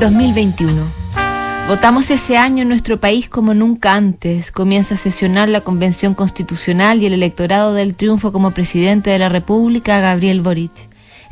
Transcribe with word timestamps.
2021. 0.00 0.72
Votamos 1.66 2.08
ese 2.10 2.38
año 2.38 2.62
en 2.62 2.68
nuestro 2.68 3.00
país 3.00 3.28
como 3.28 3.52
nunca 3.52 3.94
antes. 3.94 4.52
Comienza 4.52 4.94
a 4.94 4.98
sesionar 4.98 5.48
la 5.48 5.62
Convención 5.62 6.14
Constitucional 6.14 7.02
y 7.02 7.06
el 7.06 7.14
electorado 7.14 7.74
del 7.74 7.96
triunfo 7.96 8.30
como 8.30 8.52
presidente 8.52 9.10
de 9.10 9.18
la 9.18 9.28
República, 9.28 9.98
Gabriel 9.98 10.40
Boric. 10.40 10.70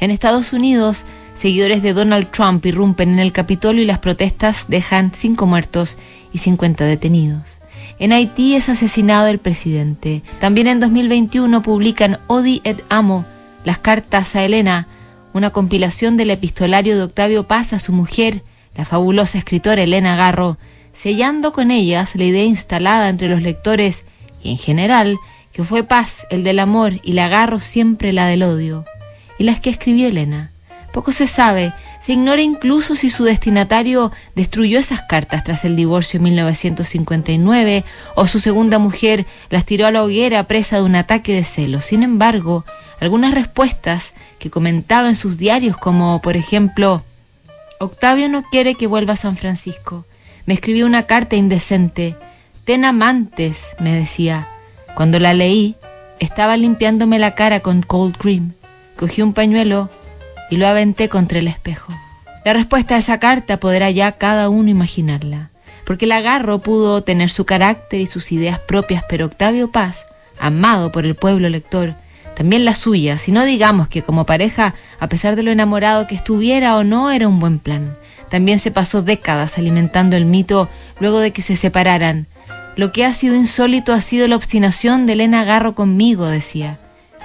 En 0.00 0.10
Estados 0.10 0.52
Unidos, 0.52 1.04
seguidores 1.34 1.80
de 1.80 1.92
Donald 1.92 2.32
Trump 2.32 2.66
irrumpen 2.66 3.10
en 3.10 3.18
el 3.20 3.30
Capitolio 3.30 3.84
y 3.84 3.86
las 3.86 4.00
protestas 4.00 4.66
dejan 4.68 5.12
cinco 5.14 5.46
muertos 5.46 5.96
y 6.32 6.38
50 6.38 6.84
detenidos. 6.86 7.60
En 8.00 8.12
Haití 8.12 8.56
es 8.56 8.68
asesinado 8.68 9.28
el 9.28 9.38
presidente. 9.38 10.22
También 10.40 10.66
en 10.66 10.80
2021 10.80 11.62
publican 11.62 12.18
Odi 12.26 12.62
et 12.64 12.84
Amo, 12.88 13.26
las 13.64 13.78
cartas 13.78 14.34
a 14.34 14.42
Elena, 14.42 14.88
una 15.32 15.50
compilación 15.50 16.16
del 16.16 16.30
epistolario 16.30 16.96
de 16.96 17.04
Octavio 17.04 17.46
Paz 17.46 17.72
a 17.72 17.78
su 17.78 17.92
mujer, 17.92 18.42
la 18.76 18.84
fabulosa 18.84 19.38
escritora 19.38 19.82
Elena 19.82 20.16
Garro, 20.16 20.58
sellando 20.92 21.52
con 21.52 21.70
ellas 21.70 22.14
la 22.16 22.24
idea 22.24 22.44
instalada 22.44 23.08
entre 23.08 23.28
los 23.28 23.42
lectores 23.42 24.04
y 24.42 24.50
en 24.50 24.58
general 24.58 25.18
que 25.52 25.64
fue 25.64 25.84
Paz 25.84 26.26
el 26.30 26.44
del 26.44 26.58
amor 26.58 27.00
y 27.02 27.14
la 27.14 27.28
Garro 27.28 27.60
siempre 27.60 28.12
la 28.12 28.26
del 28.26 28.42
odio, 28.42 28.84
y 29.38 29.44
las 29.44 29.58
que 29.60 29.70
escribió 29.70 30.08
Elena. 30.08 30.50
Poco 30.92 31.12
se 31.12 31.26
sabe, 31.26 31.72
se 32.00 32.12
ignora 32.12 32.40
incluso 32.40 32.94
si 32.94 33.10
su 33.10 33.24
destinatario 33.24 34.12
destruyó 34.34 34.78
esas 34.78 35.02
cartas 35.02 35.44
tras 35.44 35.64
el 35.64 35.74
divorcio 35.74 36.18
en 36.18 36.24
1959 36.24 37.84
o 38.14 38.26
su 38.26 38.38
segunda 38.38 38.78
mujer 38.78 39.26
las 39.50 39.64
tiró 39.64 39.86
a 39.86 39.90
la 39.90 40.04
hoguera 40.04 40.44
presa 40.44 40.76
de 40.76 40.82
un 40.82 40.94
ataque 40.94 41.34
de 41.34 41.44
celos. 41.44 41.86
Sin 41.86 42.02
embargo, 42.02 42.64
algunas 43.00 43.34
respuestas 43.34 44.14
que 44.38 44.50
comentaba 44.50 45.08
en 45.08 45.16
sus 45.16 45.36
diarios 45.36 45.76
como, 45.76 46.22
por 46.22 46.36
ejemplo, 46.36 47.02
Octavio 47.78 48.28
no 48.28 48.42
quiere 48.42 48.74
que 48.74 48.86
vuelva 48.86 49.14
a 49.14 49.16
San 49.16 49.36
Francisco. 49.36 50.06
Me 50.46 50.54
escribió 50.54 50.86
una 50.86 51.04
carta 51.04 51.36
indecente. 51.36 52.16
Ten 52.64 52.84
amantes, 52.84 53.76
me 53.78 53.94
decía. 53.94 54.48
Cuando 54.94 55.18
la 55.18 55.34
leí, 55.34 55.76
estaba 56.18 56.56
limpiándome 56.56 57.18
la 57.18 57.34
cara 57.34 57.60
con 57.60 57.82
cold 57.82 58.16
cream. 58.16 58.54
Cogí 58.96 59.20
un 59.20 59.34
pañuelo 59.34 59.90
y 60.50 60.56
lo 60.56 60.66
aventé 60.66 61.08
contra 61.08 61.38
el 61.38 61.48
espejo. 61.48 61.92
La 62.44 62.52
respuesta 62.52 62.94
a 62.94 62.98
esa 62.98 63.18
carta 63.18 63.58
podrá 63.58 63.90
ya 63.90 64.12
cada 64.12 64.48
uno 64.48 64.70
imaginarla, 64.70 65.50
porque 65.84 66.04
el 66.04 66.12
agarro 66.12 66.60
pudo 66.60 67.02
tener 67.02 67.28
su 67.28 67.44
carácter 67.44 68.00
y 68.00 68.06
sus 68.06 68.32
ideas 68.32 68.58
propias, 68.60 69.04
pero 69.08 69.26
Octavio 69.26 69.70
Paz, 69.70 70.06
amado 70.38 70.92
por 70.92 71.04
el 71.04 71.16
pueblo 71.16 71.48
lector, 71.48 71.94
también 72.36 72.66
la 72.66 72.74
suya, 72.74 73.16
si 73.16 73.32
no 73.32 73.46
digamos 73.46 73.88
que 73.88 74.02
como 74.02 74.26
pareja, 74.26 74.74
a 75.00 75.08
pesar 75.08 75.36
de 75.36 75.42
lo 75.42 75.50
enamorado 75.50 76.06
que 76.06 76.14
estuviera 76.14 76.76
o 76.76 76.84
no, 76.84 77.10
era 77.10 77.28
un 77.28 77.40
buen 77.40 77.58
plan. 77.58 77.96
También 78.28 78.58
se 78.58 78.70
pasó 78.70 79.00
décadas 79.00 79.56
alimentando 79.56 80.18
el 80.18 80.26
mito 80.26 80.68
luego 81.00 81.18
de 81.20 81.32
que 81.32 81.40
se 81.40 81.56
separaran. 81.56 82.26
Lo 82.76 82.92
que 82.92 83.06
ha 83.06 83.14
sido 83.14 83.34
insólito 83.34 83.94
ha 83.94 84.02
sido 84.02 84.28
la 84.28 84.36
obstinación 84.36 85.06
de 85.06 85.14
Elena 85.14 85.44
Garro 85.44 85.74
conmigo, 85.74 86.26
decía. 86.26 86.78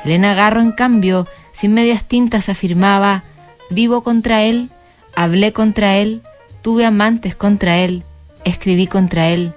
Elena 0.06 0.34
Garro, 0.34 0.62
en 0.62 0.72
cambio, 0.72 1.28
sin 1.52 1.73
medias 1.73 2.06
tintas 2.06 2.48
afirmaba, 2.48 3.23
vivo 3.70 4.04
contra 4.04 4.44
él, 4.44 4.70
hablé 5.14 5.52
contra 5.52 5.98
él, 5.98 6.22
tuve 6.62 6.86
amantes 6.86 7.36
contra 7.36 7.80
él, 7.80 8.06
escribí 8.45 8.88
contra 8.88 9.28
él, 9.28 9.52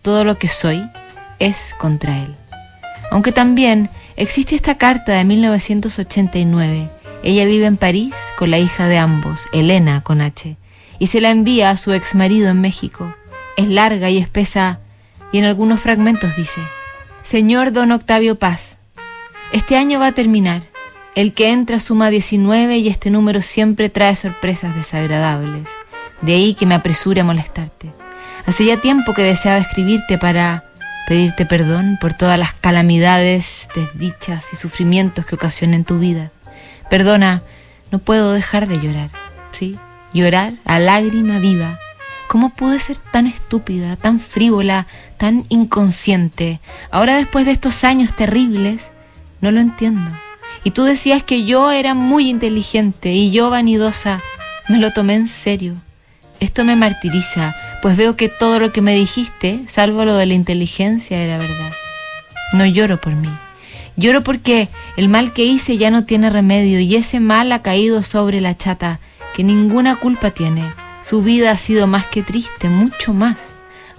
todo 0.00 0.24
lo 0.24 0.38
que 0.38 0.48
soy 0.48 0.82
es 1.40 1.74
contra 1.76 2.22
él. 2.22 2.34
Aunque 3.10 3.32
también 3.32 3.90
Existe 4.16 4.54
esta 4.54 4.76
carta 4.76 5.12
de 5.12 5.24
1989. 5.24 6.88
Ella 7.24 7.44
vive 7.46 7.66
en 7.66 7.76
París 7.76 8.14
con 8.38 8.50
la 8.50 8.58
hija 8.58 8.86
de 8.86 8.98
ambos, 8.98 9.40
Elena 9.52 10.02
con 10.02 10.20
H, 10.20 10.56
y 11.00 11.06
se 11.08 11.20
la 11.20 11.32
envía 11.32 11.70
a 11.70 11.76
su 11.76 11.92
ex 11.92 12.14
marido 12.14 12.48
en 12.48 12.60
México. 12.60 13.12
Es 13.56 13.66
larga 13.68 14.10
y 14.10 14.18
espesa 14.18 14.78
y 15.32 15.38
en 15.38 15.44
algunos 15.44 15.80
fragmentos 15.80 16.36
dice, 16.36 16.60
Señor 17.22 17.72
Don 17.72 17.90
Octavio 17.90 18.38
Paz, 18.38 18.78
este 19.52 19.76
año 19.76 19.98
va 19.98 20.08
a 20.08 20.12
terminar. 20.12 20.62
El 21.16 21.32
que 21.32 21.50
entra 21.50 21.80
suma 21.80 22.10
19 22.10 22.78
y 22.78 22.88
este 22.88 23.10
número 23.10 23.42
siempre 23.42 23.88
trae 23.88 24.14
sorpresas 24.14 24.76
desagradables. 24.76 25.66
De 26.22 26.34
ahí 26.34 26.54
que 26.54 26.66
me 26.66 26.74
apresure 26.76 27.20
a 27.20 27.24
molestarte. 27.24 27.92
Hace 28.46 28.64
ya 28.64 28.76
tiempo 28.76 29.12
que 29.12 29.22
deseaba 29.22 29.58
escribirte 29.58 30.18
para 30.18 30.64
pedirte 31.06 31.46
perdón 31.46 31.98
por 32.00 32.14
todas 32.14 32.38
las 32.38 32.52
calamidades, 32.52 33.68
desdichas 33.74 34.52
y 34.52 34.56
sufrimientos 34.56 35.26
que 35.26 35.34
ocasioné 35.34 35.76
en 35.76 35.84
tu 35.84 35.98
vida. 35.98 36.30
Perdona, 36.90 37.42
no 37.90 37.98
puedo 37.98 38.32
dejar 38.32 38.66
de 38.66 38.80
llorar, 38.80 39.10
¿sí? 39.52 39.78
Llorar 40.12 40.54
a 40.64 40.78
lágrima 40.78 41.38
viva. 41.38 41.78
¿Cómo 42.28 42.50
pude 42.50 42.80
ser 42.80 42.96
tan 42.96 43.26
estúpida, 43.26 43.96
tan 43.96 44.18
frívola, 44.18 44.86
tan 45.18 45.44
inconsciente? 45.48 46.60
Ahora 46.90 47.16
después 47.16 47.46
de 47.46 47.52
estos 47.52 47.84
años 47.84 48.14
terribles, 48.16 48.90
no 49.40 49.50
lo 49.50 49.60
entiendo. 49.60 50.10
Y 50.64 50.70
tú 50.70 50.84
decías 50.84 51.22
que 51.22 51.44
yo 51.44 51.70
era 51.70 51.94
muy 51.94 52.30
inteligente 52.30 53.12
y 53.12 53.30
yo 53.30 53.50
vanidosa. 53.50 54.22
Me 54.68 54.78
lo 54.78 54.92
tomé 54.92 55.14
en 55.14 55.28
serio. 55.28 55.74
Esto 56.40 56.64
me 56.64 56.74
martiriza, 56.74 57.54
pues 57.84 57.98
veo 57.98 58.16
que 58.16 58.30
todo 58.30 58.60
lo 58.60 58.72
que 58.72 58.80
me 58.80 58.94
dijiste, 58.94 59.60
salvo 59.68 60.06
lo 60.06 60.16
de 60.16 60.24
la 60.24 60.32
inteligencia, 60.32 61.22
era 61.22 61.36
verdad. 61.36 61.70
No 62.54 62.64
lloro 62.64 62.98
por 62.98 63.14
mí. 63.14 63.28
Lloro 63.94 64.22
porque 64.22 64.70
el 64.96 65.10
mal 65.10 65.34
que 65.34 65.44
hice 65.44 65.76
ya 65.76 65.90
no 65.90 66.06
tiene 66.06 66.30
remedio 66.30 66.80
y 66.80 66.96
ese 66.96 67.20
mal 67.20 67.52
ha 67.52 67.60
caído 67.60 68.02
sobre 68.02 68.40
la 68.40 68.56
chata, 68.56 69.00
que 69.34 69.44
ninguna 69.44 69.96
culpa 69.96 70.30
tiene. 70.30 70.64
Su 71.02 71.22
vida 71.22 71.50
ha 71.50 71.58
sido 71.58 71.86
más 71.86 72.06
que 72.06 72.22
triste, 72.22 72.70
mucho 72.70 73.12
más. 73.12 73.50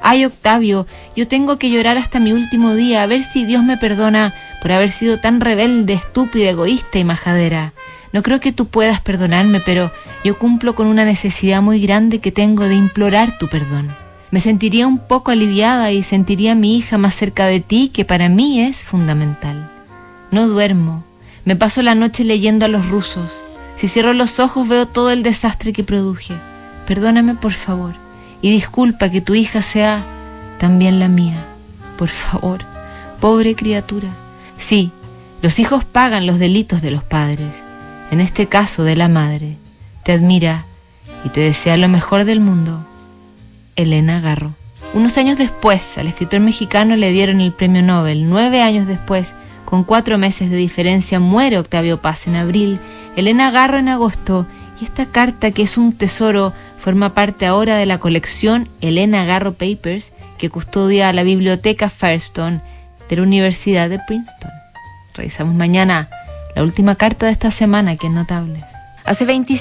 Ay, 0.02 0.25
Octavio, 0.25 0.88
yo 1.16 1.28
tengo 1.28 1.59
que 1.59 1.69
llorar 1.69 2.00
hasta 2.00 2.19
mi 2.19 2.31
último 2.31 2.73
día, 2.73 3.03
a 3.03 3.06
ver 3.06 3.22
si 3.22 3.46
Dios 3.46 3.63
me 3.63 3.78
perdona 3.78 4.34
por 4.66 4.72
haber 4.72 4.90
sido 4.90 5.20
tan 5.20 5.42
rebelde, 5.42 5.94
estúpida, 5.94 6.50
egoísta 6.50 6.98
y 6.98 7.03
majadera. 7.03 7.74
No 8.14 8.24
creo 8.24 8.40
que 8.40 8.52
tú 8.52 8.66
puedas 8.66 9.00
perdonarme, 9.00 9.59
pero 9.59 9.92
yo 10.24 10.40
cumplo 10.40 10.74
con 10.74 10.88
una 10.88 11.06
necesidad 11.06 11.62
muy 11.62 11.80
grande 11.80 12.18
que 12.18 12.31
tengo 12.31 12.64
de 12.64 12.74
implorar 12.74 13.38
tu 13.38 13.48
perdón. 13.48 13.96
Me 14.31 14.40
sentiría 14.40 14.88
un 14.88 14.98
poco 14.98 15.30
aliviada 15.30 15.92
y 15.92 16.02
sentiría 16.02 16.53
a 16.53 16.56
mi 16.56 16.80
hija 16.80 16.98
más 16.98 17.14
cerca 17.14 17.46
de 17.46 17.59
ti, 17.59 17.90
que 17.90 18.06
para 18.06 18.28
mí 18.28 18.59
es 18.59 18.78
fundamental. 18.78 19.70
No 20.31 20.48
duermo, 20.48 21.03
me 21.44 21.56
paso 21.56 21.84
la 21.84 21.94
noche 21.94 22.24
leyendo 22.24 22.66
a 22.66 22.68
los 22.68 22.90
rusos. 22.90 23.44
Si 23.76 23.88
cierro 23.88 24.14
los 24.14 24.40
ojos 24.40 24.68
veo 24.68 24.88
todo 24.88 25.12
el 25.12 25.22
desastre 25.22 25.74
que 25.74 25.84
produje. 25.84 26.34
Perdóname, 26.88 27.36
por 27.36 27.53
favor, 27.53 27.94
y 28.42 28.50
disculpa 28.50 29.12
que 29.12 29.22
tu 29.22 29.36
hija 29.36 29.62
sea 29.62 30.03
también 30.58 31.00
la 31.00 31.08
mía. 31.08 31.46
Por 32.00 32.09
favor, 32.09 32.62
pobre 33.20 33.53
criatura. 33.53 34.25
Sí, 34.66 34.92
los 35.44 35.59
hijos 35.59 35.86
pagan 35.86 36.26
los 36.26 36.40
delitos 36.40 36.81
de 36.81 36.90
los 36.90 37.03
padres 37.03 37.64
en 38.09 38.20
este 38.20 38.48
caso 38.48 38.84
de 38.84 38.96
la 38.96 39.08
madre, 39.08 39.58
te 40.03 40.12
admira 40.12 40.66
y 41.24 41.30
te 41.30 41.42
desea 41.42 41.78
lo 41.78 41.88
mejor 41.88 42.26
del 42.26 42.40
mundo, 42.40 42.84
Elena 43.76 44.22
Garro. 44.22 44.56
Unos 44.96 45.20
años 45.20 45.38
después, 45.38 46.00
al 46.00 46.08
escritor 46.08 46.40
mexicano 46.40 46.96
le 46.96 47.12
dieron 47.12 47.42
el 47.42 47.52
premio 47.52 47.84
Nobel. 47.84 48.28
Nueve 48.28 48.64
años 48.64 48.88
después, 48.88 49.36
con 49.66 49.84
cuatro 49.84 50.18
meses 50.18 50.50
de 50.50 50.58
diferencia, 50.58 51.20
muere 51.20 51.59
Octavio 51.59 52.02
Paz 52.02 52.26
en 52.26 52.36
abril, 52.36 52.80
Elena 53.16 53.52
Garro 53.52 53.78
en 53.78 53.90
agosto, 53.90 54.47
y 54.82 54.86
esta 54.86 55.06
carta, 55.06 55.52
que 55.52 55.62
es 55.62 55.78
un 55.78 55.94
tesoro, 55.94 56.53
forma 56.78 57.14
parte 57.14 57.46
ahora 57.46 57.76
de 57.76 57.86
la 57.86 58.00
colección 58.00 58.68
Elena 58.82 59.26
Garro 59.26 59.53
Papers, 59.53 60.12
que 60.40 60.50
custodia 60.50 61.14
la 61.14 61.22
biblioteca 61.22 61.90
Firestone 61.90 62.62
de 63.10 63.16
la 63.16 63.24
Universidad 63.24 63.90
de 63.90 64.00
Princeton. 64.00 64.52
Revisamos 65.14 65.56
mañana 65.56 66.10
la 66.56 66.64
última 66.64 66.96
carta 66.96 67.26
de 67.26 67.32
esta 67.32 67.52
semana, 67.52 67.96
que 67.96 68.08
es 68.08 68.14
notable. 68.14 68.64
Hace 69.04 69.26
25 69.26 69.54